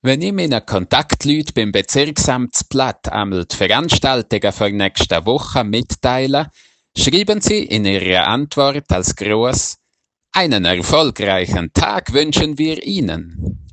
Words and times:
Wenn 0.00 0.22
ich 0.22 0.32
meinen 0.32 0.64
Kontaktleuten 0.64 1.54
beim 1.54 1.72
Bezirksamtsblatt 1.72 3.10
einmal 3.10 3.46
die 3.46 3.56
Veranstaltungen 3.56 4.52
für 4.52 4.70
nächste 4.70 5.26
Woche 5.26 5.64
mitteile, 5.64 6.50
schreiben 6.96 7.40
sie 7.40 7.64
in 7.64 7.84
ihrer 7.84 8.28
Antwort 8.28 8.90
als 8.92 9.16
Gruß 9.16 9.78
einen 10.32 10.64
erfolgreichen 10.66 11.72
Tag 11.72 12.12
wünschen 12.12 12.58
wir 12.58 12.80
Ihnen. 12.84 13.66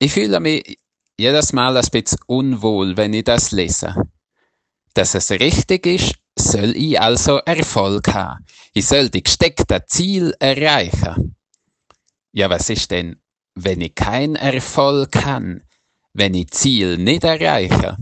Ich 0.00 0.12
fühle 0.12 0.40
mich 0.40 0.78
jedes 1.16 1.52
Mal 1.52 1.76
ein 1.76 1.86
bisschen 1.92 2.18
unwohl, 2.26 2.96
wenn 2.96 3.14
ich 3.14 3.24
das 3.24 3.52
lese. 3.52 3.94
Dass 4.94 5.14
es 5.14 5.30
richtig 5.30 5.86
ist, 5.86 6.14
soll 6.36 6.74
ich 6.76 7.00
also 7.00 7.36
Erfolg 7.38 8.08
haben. 8.12 8.44
Ich 8.74 8.86
soll 8.86 9.10
die 9.10 9.22
gesteckten 9.22 9.82
Ziel 9.86 10.34
erreichen. 10.40 11.36
Ja, 12.32 12.50
was 12.50 12.68
ist 12.70 12.90
denn, 12.90 13.20
wenn 13.64 13.80
ich 13.80 13.94
keinen 13.94 14.36
Erfolg 14.36 15.16
habe, 15.24 15.62
wenn 16.12 16.34
ich 16.34 16.50
Ziel 16.50 16.96
nicht 16.96 17.24
erreiche? 17.24 17.96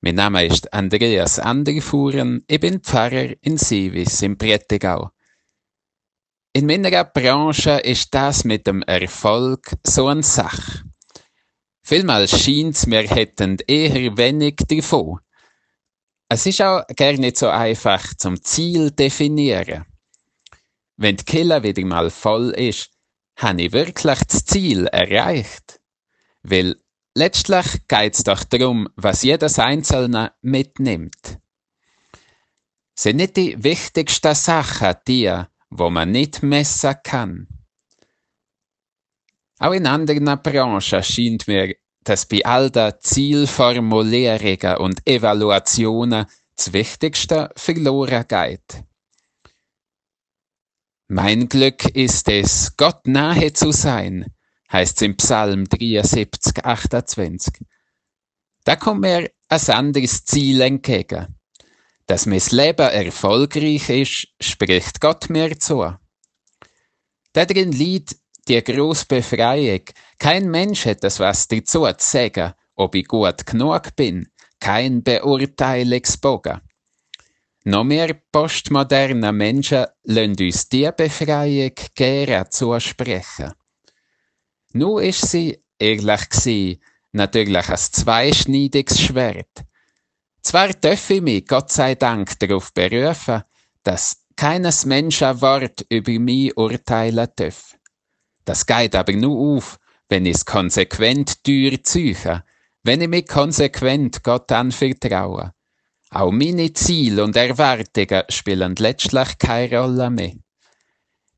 Mein 0.00 0.14
Name 0.14 0.46
ist 0.46 0.72
Andreas 0.72 1.38
Anderfuhren, 1.38 2.44
ich 2.48 2.60
bin 2.60 2.80
Pfarrer 2.80 3.34
in 3.42 3.58
Seewis 3.58 4.22
im 4.22 4.38
Prättigau. 4.38 5.10
In 6.54 6.66
meiner 6.66 7.04
Branche 7.04 7.80
ist 7.80 8.14
das 8.14 8.44
mit 8.44 8.66
dem 8.66 8.82
Erfolg 8.82 9.76
so 9.86 10.08
eine 10.08 10.22
Sache. 10.22 10.84
Vielmals 11.82 12.30
scheint's, 12.42 12.86
wir 12.86 13.02
hätten 13.02 13.58
eher 13.66 14.16
wenig 14.16 14.56
davon. 14.68 15.20
Es 16.28 16.46
ist 16.46 16.62
auch 16.62 16.82
gar 16.96 17.12
nicht 17.12 17.36
so 17.36 17.48
einfach 17.48 18.14
zum 18.14 18.42
Ziel 18.42 18.90
definieren. 18.90 19.84
Wenn 20.96 21.16
die 21.16 21.24
Kille 21.24 21.62
wieder 21.62 21.84
mal 21.84 22.08
voll 22.10 22.50
ist, 22.50 22.90
habe 23.40 23.62
ich 23.62 23.72
wirklich 23.72 24.18
das 24.20 24.44
Ziel 24.44 24.86
erreicht. 24.86 25.80
Weil 26.42 26.76
letztlich 27.14 27.88
geht's 27.88 28.22
doch 28.24 28.44
darum, 28.44 28.88
was 28.96 29.22
jedes 29.22 29.58
Einzelne 29.58 30.32
mitnimmt. 30.42 31.38
Sind 32.94 33.16
nicht 33.16 33.36
die 33.36 33.62
wichtigsten 33.62 34.34
Sachen 34.34 34.94
die, 35.08 35.42
wo 35.70 35.88
man 35.88 36.10
nicht 36.10 36.42
messen 36.42 36.96
kann. 37.02 37.48
Auch 39.58 39.72
in 39.72 39.86
anderen 39.86 40.42
Branchen 40.42 41.02
scheint 41.02 41.46
mir, 41.48 41.74
dass 42.02 42.26
bei 42.26 42.44
all 42.44 42.70
den 42.70 42.92
Zielformulierungen 43.00 44.78
und 44.78 45.06
Evaluationen 45.06 46.26
das 46.56 46.72
Wichtigste 46.72 47.50
verloren 47.56 48.24
geht. 48.26 48.84
Mein 51.12 51.48
Glück 51.48 51.86
ist 51.96 52.28
es, 52.28 52.76
Gott 52.76 53.08
nahe 53.08 53.52
zu 53.52 53.72
sein, 53.72 54.32
heißt 54.70 54.98
es 54.98 55.02
im 55.02 55.16
Psalm 55.16 55.68
73, 55.68 56.64
28. 56.64 57.66
Da 58.62 58.76
kommt 58.76 59.00
mir 59.00 59.28
ein 59.48 59.68
anderes 59.70 60.24
Ziel 60.24 60.60
entgegen. 60.60 61.34
Dass 62.06 62.26
mein 62.26 62.40
Leben 62.50 62.88
erfolgreich 62.88 63.90
ist, 63.90 64.28
spricht 64.40 65.00
Gott 65.00 65.28
mir 65.30 65.58
zu. 65.58 65.92
Darin 67.32 67.72
liegt 67.72 68.14
die 68.46 68.62
grosse 68.62 69.06
Befreiung. 69.06 69.82
Kein 70.16 70.48
Mensch 70.48 70.86
hat 70.86 71.02
das 71.02 71.18
was 71.18 71.48
dazu 71.48 71.86
zu 71.86 71.94
sagen, 71.98 72.52
ob 72.76 72.94
ich 72.94 73.08
gut 73.08 73.46
genug 73.46 73.96
bin. 73.96 74.28
Kein 74.60 75.02
Beurteilungsbogen. 75.02 76.60
Noch 77.64 77.84
mehr 77.84 78.14
postmoderne 78.32 79.32
Menschen 79.32 79.86
lassen 80.04 80.36
uns 80.40 80.68
diese 80.68 80.92
Befreiung 80.92 81.72
gerne 81.94 82.48
zusprechen. 82.48 83.52
Nur 84.72 85.02
ist 85.02 85.28
sie, 85.28 85.62
ehrlich 85.78 86.28
gesagt, 86.30 86.78
natürlich 87.12 87.68
ein 87.68 87.76
zweischneidiges 87.76 89.00
Schwert. 89.00 89.64
Zwar 90.42 90.68
dürfe 90.68 91.14
ich 91.14 91.22
mich, 91.22 91.46
Gott 91.46 91.70
sei 91.70 91.96
Dank, 91.96 92.38
darauf 92.38 92.72
berufen, 92.72 93.42
dass 93.82 94.24
keines 94.36 94.86
Menschen 94.86 95.42
Wort 95.42 95.84
über 95.90 96.18
mich 96.18 96.56
urteilen 96.56 97.28
darf. 97.36 97.76
Das 98.46 98.64
geht 98.64 98.94
aber 98.94 99.12
nur 99.12 99.56
auf, 99.58 99.78
wenn 100.08 100.24
ich 100.24 100.36
es 100.36 100.44
konsequent 100.46 101.46
durchziehe, 101.46 102.42
wenn 102.84 103.02
ich 103.02 103.08
mich 103.08 103.26
konsequent 103.26 104.22
Gott 104.22 104.50
anvertraue. 104.50 105.52
Auch 106.12 106.32
meine 106.32 106.72
Ziele 106.72 107.22
und 107.22 107.36
Erwartungen 107.36 108.24
spielen 108.28 108.74
letztlich 108.76 109.38
keine 109.38 109.78
Rolle 109.78 110.10
mehr. 110.10 110.34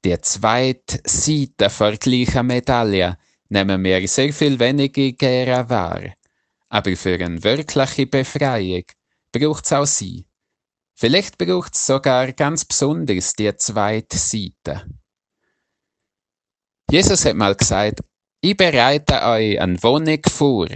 Die 0.02 0.18
zweite 0.20 1.00
Seite 1.04 1.68
der 1.68 1.96
gleichen 1.98 2.46
Medaille 2.46 3.18
nehmen 3.50 3.84
wir 3.84 4.08
sehr 4.08 4.32
viel 4.32 4.58
weniger 4.58 5.12
gerne 5.12 5.68
wahr. 5.68 6.14
Aber 6.70 6.96
für 6.96 7.22
eine 7.22 7.42
wirkliche 7.44 8.06
Befreiung 8.06 8.84
braucht 9.30 9.66
es 9.66 9.72
auch 9.74 9.86
sie. 9.86 10.26
Vielleicht 10.94 11.36
braucht 11.36 11.74
es 11.74 11.86
sogar 11.86 12.32
ganz 12.32 12.64
besonders 12.64 13.34
die 13.34 13.54
zweite 13.56 14.16
Seite. 14.16 14.86
Jesus 16.90 17.24
hat 17.26 17.36
mal 17.36 17.54
gesagt, 17.54 18.00
ich 18.40 18.56
bereite 18.56 19.22
euch 19.22 19.60
eine 19.60 19.82
Wohnung 19.82 20.20
vor. 20.28 20.68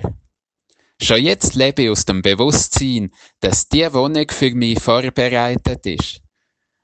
Schon 1.01 1.23
jetzt 1.23 1.55
lebe 1.55 1.83
ich 1.83 1.91
aus 1.91 2.05
dem 2.05 2.23
Bewusstsein, 2.23 3.11
dass 3.41 3.69
die 3.69 3.93
Wohnung 3.93 4.31
für 4.31 4.55
mich 4.55 4.81
vorbereitet 4.81 5.85
ist. 5.87 6.21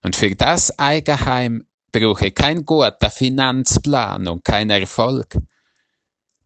Und 0.05 0.17
für 0.17 0.35
das 0.35 0.79
Eigenheim 0.79 1.67
brauche 1.93 2.27
ich 2.27 2.35
keinen 2.35 2.67
guten 2.67 3.11
Finanzplan 3.11 4.29
und 4.29 4.45
keinen 4.45 4.71
Erfolg. 4.71 5.37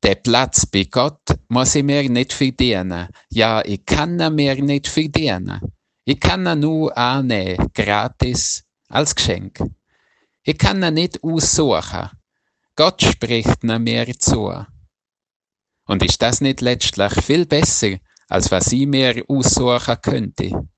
Der 0.03 0.15
Platz 0.16 0.66
bei 0.66 0.84
Gott 0.84 1.22
muss 1.49 1.75
ich 1.75 1.82
mir 1.82 2.09
nicht 2.09 2.32
verdienen. 2.32 3.09
Ja, 3.31 3.65
ich 3.65 3.84
kann 3.84 4.21
ihn 4.21 4.34
mir 4.34 4.62
nicht 4.62 4.87
verdienen. 4.87 5.60
Ich 6.05 6.21
kann 6.21 6.47
ihn 6.47 6.60
nur 6.60 6.97
annehmen, 6.97 7.66
gratis, 7.75 8.62
als 8.88 9.15
Geschenk. 9.15 9.59
Ich 10.44 10.59
kann 10.59 10.82
ihn 10.82 10.94
nicht 10.94 11.25
aussuchen. 11.25 12.10
Gott 12.76 13.03
spricht 13.03 13.65
mir 13.65 14.19
zu. 14.19 14.66
Und 15.87 16.03
ist 16.03 16.21
das 16.21 16.41
nicht 16.41 16.61
letztlich 16.61 17.13
viel 17.25 17.47
besser, 17.47 17.97
als 18.29 18.51
was 18.51 18.73
ich 18.73 18.87
mir 18.87 19.25
aussuchen 19.29 19.97
könnte? 20.03 20.69